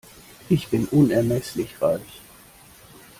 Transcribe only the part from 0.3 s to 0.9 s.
Ich bin